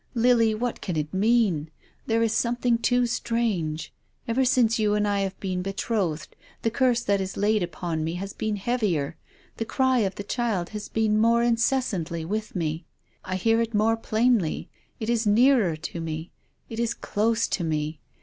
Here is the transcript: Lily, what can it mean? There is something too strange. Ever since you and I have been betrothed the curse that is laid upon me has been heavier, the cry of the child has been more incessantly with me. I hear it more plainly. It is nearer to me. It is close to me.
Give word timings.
Lily, 0.15 0.55
what 0.55 0.81
can 0.81 0.97
it 0.97 1.13
mean? 1.13 1.69
There 2.07 2.23
is 2.23 2.33
something 2.33 2.79
too 2.79 3.05
strange. 3.05 3.93
Ever 4.27 4.43
since 4.43 4.79
you 4.79 4.95
and 4.95 5.07
I 5.07 5.19
have 5.19 5.39
been 5.39 5.61
betrothed 5.61 6.35
the 6.63 6.71
curse 6.71 7.03
that 7.03 7.21
is 7.21 7.37
laid 7.37 7.61
upon 7.61 8.03
me 8.03 8.15
has 8.15 8.33
been 8.33 8.55
heavier, 8.55 9.15
the 9.57 9.63
cry 9.65 9.99
of 9.99 10.15
the 10.15 10.23
child 10.23 10.69
has 10.69 10.89
been 10.89 11.19
more 11.21 11.43
incessantly 11.43 12.25
with 12.25 12.55
me. 12.55 12.83
I 13.23 13.35
hear 13.35 13.61
it 13.61 13.75
more 13.75 13.95
plainly. 13.95 14.69
It 14.99 15.07
is 15.07 15.27
nearer 15.27 15.75
to 15.75 16.01
me. 16.01 16.31
It 16.67 16.79
is 16.79 16.95
close 16.95 17.47
to 17.49 17.63
me. 17.63 17.99